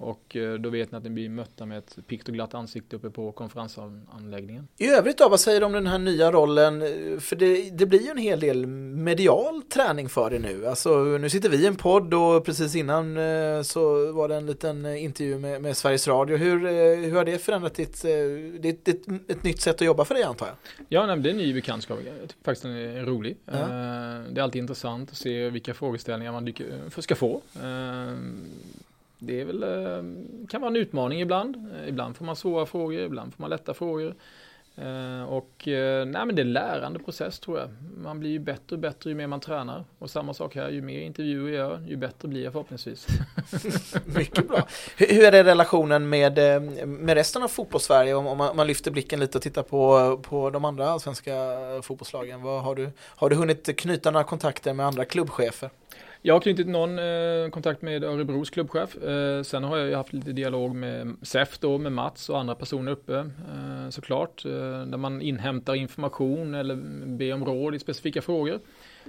Och 0.00 0.36
eh, 0.36 0.54
då 0.54 0.70
vet 0.70 0.92
ni 0.92 0.98
att 0.98 1.04
ni 1.04 1.10
blir 1.10 1.28
mötta 1.28 1.66
med 1.66 1.78
ett 1.78 1.96
pikt 2.06 2.28
och 2.28 2.34
glatt 2.34 2.54
ansikte 2.54 2.96
uppe 2.96 3.10
på 3.10 3.32
konferensanläggningen. 3.32 4.68
I 4.76 4.88
övrigt 4.88 5.18
då, 5.18 5.28
vad 5.28 5.40
säger 5.40 5.60
du 5.60 5.66
om 5.66 5.72
den 5.72 5.86
här 5.86 5.98
nya 5.98 6.32
rollen? 6.32 6.80
För 7.20 7.36
det, 7.36 7.70
det 7.70 7.86
blir 7.86 8.02
ju 8.02 8.10
en 8.10 8.18
hel 8.18 8.40
del 8.40 8.66
medial 8.66 9.62
träning 9.62 10.08
för 10.08 10.30
dig 10.30 10.38
nu. 10.38 10.66
Alltså 10.66 10.98
nu 10.98 11.30
sitter 11.30 11.48
vi 11.48 11.56
i 11.56 11.66
en 11.66 11.76
podd 11.76 12.14
och 12.14 12.44
precis 12.44 12.74
innan 12.74 13.16
eh, 13.16 13.62
så 13.62 14.12
var 14.12 14.28
det 14.28 14.36
en 14.36 14.46
liten 14.46 14.86
intervju 14.86 15.38
med, 15.38 15.62
med 15.62 15.76
Sveriges 15.76 16.08
Radio. 16.08 16.36
Hur, 16.36 16.66
eh, 16.66 16.72
hur 17.08 17.14
har 17.14 17.24
det 17.24 17.38
förändrat 17.38 17.74
ditt, 17.74 18.02
det, 18.02 18.84
det, 18.84 19.08
ett 19.28 19.42
nytt 19.42 19.60
sätt 19.60 19.74
att 19.74 19.86
jobba 19.86 20.04
för 20.04 20.14
dig 20.14 20.22
antar 20.22 20.46
jag? 20.46 20.56
Ja, 20.88 21.06
nej, 21.06 21.18
det 21.18 21.28
är 21.28 21.30
en 21.30 21.36
ny 21.36 21.54
bekantskap. 21.54 21.98
Faktiskt 22.44 22.62
den 22.62 22.72
är 22.72 23.04
rolig. 23.04 23.36
Ja. 23.44 23.52
Det 24.30 24.40
är 24.40 24.42
alltid 24.42 24.62
intressant 24.62 25.10
att 25.10 25.16
se 25.16 25.50
vilka 25.50 25.74
frågeställningar 25.74 26.32
man 26.32 26.52
ska 27.02 27.14
få 27.14 27.42
det 29.18 29.40
är 29.40 29.44
väl, 29.44 29.62
eh, 29.62 30.48
kan 30.48 30.60
vara 30.60 30.70
en 30.70 30.76
utmaning 30.76 31.20
ibland. 31.20 31.56
Eh, 31.56 31.88
ibland 31.88 32.16
får 32.16 32.24
man 32.24 32.36
svåra 32.36 32.66
frågor, 32.66 33.00
ibland 33.00 33.34
får 33.34 33.42
man 33.42 33.50
lätta 33.50 33.74
frågor. 33.74 34.14
Eh, 34.76 35.22
och 35.22 35.62
nej 35.66 36.26
men 36.26 36.34
det 36.34 36.42
är 36.42 36.44
en 36.44 36.52
lärande 36.52 36.98
process 36.98 37.38
tror 37.38 37.58
jag. 37.58 37.68
Man 37.96 38.20
blir 38.20 38.30
ju 38.30 38.38
bättre 38.38 38.76
och 38.76 38.78
bättre 38.78 39.10
ju 39.10 39.16
mer 39.16 39.26
man 39.26 39.40
tränar. 39.40 39.84
Och 39.98 40.10
samma 40.10 40.34
sak 40.34 40.54
här, 40.54 40.70
ju 40.70 40.82
mer 40.82 41.00
intervjuer 41.00 41.58
jag 41.58 41.70
gör, 41.70 41.80
ju 41.88 41.96
bättre 41.96 42.28
blir 42.28 42.44
jag 42.44 42.52
förhoppningsvis. 42.52 43.06
Mycket 44.04 44.48
bra. 44.48 44.66
Hur, 44.96 45.24
är 45.24 45.32
det 45.32 45.44
relationen 45.44 46.08
med, 46.08 46.38
med 46.86 47.14
resten 47.14 47.42
av 47.42 47.48
fotbollssverige 47.48 48.14
om, 48.14 48.26
om 48.26 48.38
man, 48.38 48.56
man, 48.56 48.66
lyfter 48.66 48.90
blicken 48.90 49.20
lite 49.20 49.38
och 49.38 49.42
tittar 49.42 49.62
på, 49.62 50.16
på 50.22 50.50
de 50.50 50.64
andra 50.64 50.98
svenska 50.98 51.34
fotbollslagen? 51.82 52.42
Vad, 52.42 52.62
har, 52.62 52.74
du, 52.74 52.90
har 53.00 53.30
du 53.30 53.36
hunnit 53.36 53.78
knyta 53.78 54.10
några 54.10 54.24
kontakter 54.24 54.72
med 54.72 54.86
andra 54.86 55.04
klubbchefer? 55.04 55.70
Jag 56.22 56.34
har 56.34 56.40
knutit 56.40 56.66
någon 56.66 56.98
eh, 56.98 57.48
kontakt 57.50 57.82
med 57.82 58.04
Örebros 58.04 58.50
klubbchef. 58.50 58.96
Eh, 58.96 59.42
sen 59.42 59.64
har 59.64 59.76
jag 59.76 59.96
haft 59.96 60.12
lite 60.12 60.32
dialog 60.32 60.74
med 60.74 61.16
SEF 61.22 61.58
då, 61.58 61.78
med 61.78 61.92
Mats 61.92 62.28
och 62.28 62.38
andra 62.38 62.54
personer 62.54 62.92
uppe 62.92 63.18
eh, 63.18 63.90
såklart. 63.90 64.44
Eh, 64.44 64.50
där 64.86 64.96
man 64.96 65.22
inhämtar 65.22 65.74
information 65.74 66.54
eller 66.54 66.76
ber 67.06 67.34
om 67.34 67.44
råd 67.44 67.74
i 67.74 67.78
specifika 67.78 68.22
frågor. 68.22 68.60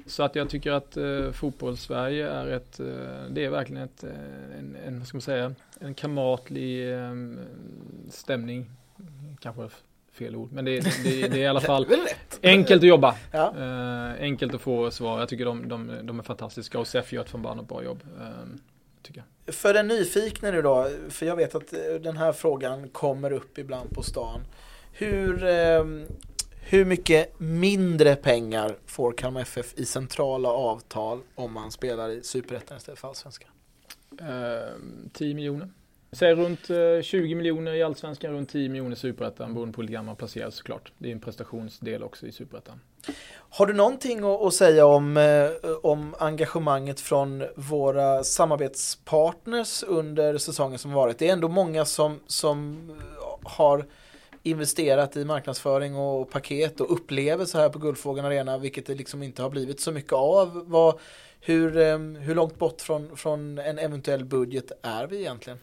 Så 0.05 0.23
att 0.23 0.35
jag 0.35 0.49
tycker 0.49 0.71
att 0.71 0.97
eh, 0.97 1.31
fotbollssverige 1.31 2.29
är 2.29 2.47
ett, 2.47 2.79
eh, 2.79 2.85
det 3.29 3.45
är 3.45 3.49
verkligen 3.49 3.83
ett, 3.83 4.03
eh, 4.03 4.59
en, 4.59 4.77
en, 4.85 4.99
vad 4.99 5.07
ska 5.07 5.15
man 5.15 5.21
säga, 5.21 5.55
en 5.79 5.93
kamratlig 5.93 6.93
eh, 6.93 7.13
stämning. 8.09 8.69
Kanske 9.39 9.69
fel 10.11 10.35
ord, 10.35 10.51
men 10.51 10.65
det, 10.65 10.79
det, 10.79 11.27
det 11.27 11.37
är 11.37 11.37
i 11.37 11.47
alla 11.47 11.61
fall 11.71 11.87
enkelt 12.43 12.83
att 12.83 12.87
jobba. 12.87 13.15
Ja. 13.31 13.53
Uh, 13.57 14.21
enkelt 14.21 14.53
att 14.53 14.61
få 14.61 14.91
svar. 14.91 15.19
Jag 15.19 15.29
tycker 15.29 15.45
de, 15.45 15.69
de, 15.69 15.91
de 16.03 16.19
är 16.19 16.23
fantastiska 16.23 16.79
och 16.79 16.87
SEF 16.87 17.13
gör 17.13 17.21
ett 17.21 17.29
förbannat 17.29 17.67
bra 17.67 17.83
jobb. 17.83 18.03
Uh, 18.19 18.27
tycker 19.01 19.23
jag. 19.45 19.55
För 19.55 19.73
den 19.73 19.87
nyfikna 19.87 20.51
nu 20.51 20.61
då, 20.61 20.89
för 21.09 21.25
jag 21.25 21.35
vet 21.35 21.55
att 21.55 21.73
eh, 21.73 21.79
den 22.01 22.17
här 22.17 22.31
frågan 22.31 22.89
kommer 22.89 23.31
upp 23.31 23.57
ibland 23.57 23.89
på 23.89 24.03
stan. 24.03 24.41
Hur, 24.93 25.43
uh, 25.43 26.05
hur 26.61 26.85
mycket 26.85 27.39
mindre 27.39 28.15
pengar 28.15 28.75
får 28.85 29.11
Kalmar 29.11 29.41
FF 29.41 29.73
i 29.75 29.85
centrala 29.85 30.49
avtal 30.49 31.19
om 31.35 31.53
man 31.53 31.71
spelar 31.71 32.09
i 32.09 32.23
Superettan 32.23 32.77
istället 32.77 32.99
för 32.99 33.07
Allsvenskan? 33.07 33.49
10 35.13 35.35
miljoner. 35.35 35.69
Säg 36.11 36.35
runt 36.35 36.69
eh, 36.69 37.01
20 37.01 37.35
miljoner 37.35 37.73
i 37.73 37.83
Allsvenskan, 37.83 38.31
runt 38.31 38.49
10 38.49 38.69
miljoner 38.69 38.95
i 38.95 38.99
Superettan 38.99 39.53
beroende 39.53 39.73
på 39.73 39.81
hur 39.81 39.89
grann 39.89 40.05
man 40.05 40.15
placerar 40.15 40.49
såklart. 40.49 40.91
Det 40.97 41.07
är 41.07 41.11
en 41.11 41.19
prestationsdel 41.19 42.03
också 42.03 42.27
i 42.27 42.31
Superettan. 42.31 42.81
Har 43.49 43.65
du 43.65 43.73
någonting 43.73 44.23
att 44.23 44.53
säga 44.53 44.85
om, 44.85 45.17
eh, 45.17 45.69
om 45.81 46.15
engagemanget 46.19 46.99
från 46.99 47.43
våra 47.55 48.23
samarbetspartners 48.23 49.83
under 49.83 50.37
säsongen 50.37 50.79
som 50.79 50.91
varit? 50.91 51.19
Det 51.19 51.29
är 51.29 51.33
ändå 51.33 51.47
många 51.47 51.85
som, 51.85 52.19
som 52.27 52.89
eh, 52.89 53.49
har 53.49 53.85
investerat 54.43 55.17
i 55.17 55.25
marknadsföring 55.25 55.95
och 55.95 56.31
paket 56.31 56.81
och 56.81 56.93
upplevelser 56.93 57.59
här 57.59 57.69
på 57.69 57.79
Guldfågeln 57.79 58.25
Arena, 58.25 58.57
vilket 58.57 58.85
det 58.85 58.95
liksom 58.95 59.23
inte 59.23 59.41
har 59.41 59.49
blivit 59.49 59.79
så 59.79 59.91
mycket 59.91 60.13
av. 60.13 60.63
Vad, 60.67 60.99
hur, 61.41 61.71
hur 62.19 62.35
långt 62.35 62.57
bort 62.59 62.81
från, 62.81 63.17
från 63.17 63.57
en 63.57 63.79
eventuell 63.79 64.25
budget 64.25 64.71
är 64.81 65.07
vi 65.07 65.19
egentligen? 65.19 65.59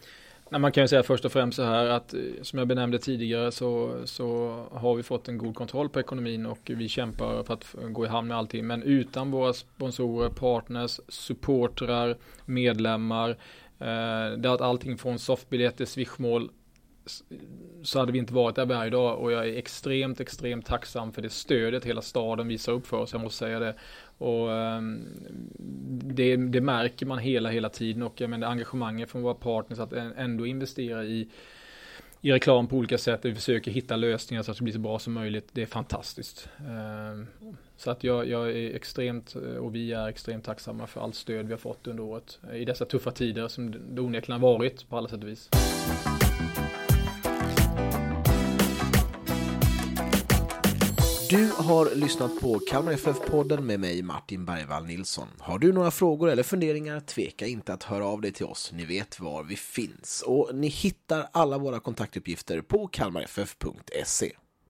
Nej, 0.49 0.61
man 0.61 0.71
kan 0.71 0.83
ju 0.83 0.87
säga 0.87 1.03
först 1.03 1.25
och 1.25 1.31
främst 1.31 1.55
så 1.55 1.63
här 1.63 1.85
att 1.85 2.13
eh, 2.13 2.19
som 2.41 2.59
jag 2.59 2.67
benämnde 2.67 2.99
tidigare 2.99 3.51
så, 3.51 4.01
så 4.05 4.55
har 4.71 4.95
vi 4.95 5.03
fått 5.03 5.27
en 5.27 5.37
god 5.37 5.55
kontroll 5.55 5.89
på 5.89 5.99
ekonomin 5.99 6.45
och 6.45 6.59
vi 6.63 6.87
kämpar 6.89 7.43
för 7.43 7.53
att 7.53 7.75
gå 7.89 8.05
i 8.05 8.07
hamn 8.07 8.27
med 8.27 8.37
allting. 8.37 8.67
Men 8.67 8.83
utan 8.83 9.31
våra 9.31 9.53
sponsorer, 9.53 10.29
partners, 10.29 10.99
supportrar, 11.07 12.17
medlemmar, 12.45 13.29
eh, 13.79 14.37
det 14.37 14.51
att 14.51 14.61
allting 14.61 14.97
från 14.97 15.19
softbiljetter, 15.19 15.85
swishmål 15.85 16.49
så 17.83 17.99
hade 17.99 18.11
vi 18.11 18.19
inte 18.19 18.33
varit 18.33 18.55
där 18.55 18.65
vi 18.65 18.73
är 18.73 18.85
idag 18.85 19.19
och 19.19 19.31
jag 19.31 19.47
är 19.47 19.57
extremt, 19.57 20.19
extremt 20.19 20.65
tacksam 20.65 21.11
för 21.11 21.21
det 21.21 21.29
stödet 21.29 21.85
hela 21.85 22.01
staden 22.01 22.47
visar 22.47 22.71
upp 22.71 22.87
för 22.87 22.97
oss, 22.97 23.13
jag 23.13 23.21
måste 23.21 23.37
säga 23.37 23.59
det. 23.59 23.75
Och 24.17 24.53
ehm, 24.53 25.05
det, 26.03 26.35
det, 26.35 26.61
märker 26.61 27.05
man 27.05 27.17
hela, 27.17 27.49
hela 27.49 27.69
tiden 27.69 28.03
och 28.03 28.21
jag 28.21 28.29
menar 28.29 28.47
engagemanget 28.47 29.09
från 29.09 29.21
våra 29.21 29.33
partners 29.33 29.79
att 29.79 29.93
ändå 29.93 30.45
investera 30.45 31.05
i 31.05 31.29
i 32.21 32.31
reklam 32.31 32.67
på 32.67 32.75
olika 32.75 32.97
sätt. 32.97 33.19
Vi 33.23 33.35
försöker 33.35 33.71
hitta 33.71 33.95
lösningar 33.95 34.43
så 34.43 34.51
att 34.51 34.57
det 34.57 34.63
blir 34.63 34.73
så 34.73 34.79
bra 34.79 34.99
som 34.99 35.13
möjligt. 35.13 35.49
Det 35.51 35.61
är 35.61 35.65
fantastiskt. 35.65 36.49
Ehm, 36.59 37.27
så 37.77 37.91
att 37.91 38.03
jag, 38.03 38.27
jag, 38.27 38.49
är 38.49 38.75
extremt 38.75 39.35
eh, 39.35 39.41
och 39.41 39.75
vi 39.75 39.93
är 39.93 40.07
extremt 40.07 40.45
tacksamma 40.45 40.87
för 40.87 41.01
allt 41.01 41.15
stöd 41.15 41.45
vi 41.45 41.53
har 41.53 41.57
fått 41.57 41.87
under 41.87 42.03
året 42.03 42.39
i 42.53 42.65
dessa 42.65 42.85
tuffa 42.85 43.11
tider 43.11 43.47
som 43.47 43.75
det 43.95 44.01
onekligen 44.01 44.41
har 44.41 44.49
varit 44.49 44.89
på 44.89 44.97
alla 44.97 45.07
sätt 45.07 45.23
och 45.23 45.29
vis. 45.29 45.49
Du 51.29 51.51
har 51.57 51.95
lyssnat 51.95 52.39
på 52.39 52.59
Kalmar 52.59 52.91
FF-podden 52.91 53.65
med 53.65 53.79
mig 53.79 54.01
Martin 54.01 54.45
Bergvall 54.45 54.85
Nilsson. 54.85 55.27
Har 55.39 55.59
du 55.59 55.73
några 55.73 55.91
frågor 55.91 56.29
eller 56.29 56.43
funderingar, 56.43 56.99
tveka 56.99 57.47
inte 57.47 57.73
att 57.73 57.83
höra 57.83 58.05
av 58.05 58.21
dig 58.21 58.31
till 58.31 58.45
oss. 58.45 58.71
Ni 58.73 58.85
vet 58.85 59.19
var 59.19 59.43
vi 59.43 59.55
finns 59.55 60.23
och 60.27 60.49
ni 60.53 60.67
hittar 60.67 61.29
alla 61.31 61.57
våra 61.57 61.79
kontaktuppgifter 61.79 62.61
på 62.61 62.87
kalmarff.se. 62.87 64.31